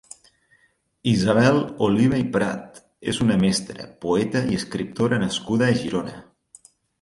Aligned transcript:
Isabel 1.11 1.59
Oliva 1.87 2.21
i 2.21 2.25
Prat 2.37 2.79
és 3.13 3.19
una 3.27 3.37
mestra, 3.43 3.85
poeta 4.07 4.43
i 4.55 4.59
escriptora 4.63 5.21
nascuda 5.27 5.69
a 5.69 5.77
Girona. 5.85 6.17